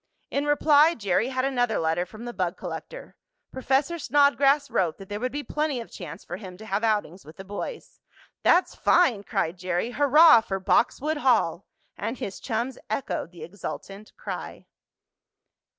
In 0.31 0.47
reply 0.47 0.95
Jerry 0.95 1.29
had 1.29 1.45
another 1.45 1.77
letter 1.77 2.07
from 2.07 2.25
the 2.25 2.33
bug 2.33 2.57
collector. 2.57 3.15
Professor 3.51 3.99
Snodgrass 3.99 4.67
wrote 4.71 4.97
that 4.97 5.09
there 5.09 5.19
would 5.19 5.31
be 5.31 5.43
plenty 5.43 5.79
of 5.79 5.91
chance 5.91 6.25
for 6.25 6.37
him 6.37 6.57
to 6.57 6.65
have 6.65 6.83
outings 6.83 7.23
with 7.23 7.35
the 7.35 7.43
boys. 7.45 7.99
"That's 8.41 8.73
fine!" 8.73 9.21
cried 9.23 9.59
Jerry. 9.59 9.91
"Hurrah 9.91 10.41
for 10.41 10.59
Boxwood 10.59 11.17
Hall!" 11.17 11.67
And 11.99 12.17
his 12.17 12.39
chums 12.39 12.79
echoed 12.89 13.29
the 13.29 13.43
exultant 13.43 14.11
cry. 14.17 14.65